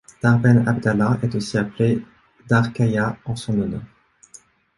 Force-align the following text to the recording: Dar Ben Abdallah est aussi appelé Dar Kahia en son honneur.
Dar 0.23 0.39
Ben 0.43 0.65
Abdallah 0.67 1.19
est 1.21 1.35
aussi 1.35 1.59
appelé 1.59 2.03
Dar 2.49 2.73
Kahia 2.73 3.19
en 3.23 3.35
son 3.35 3.59
honneur. 3.59 3.83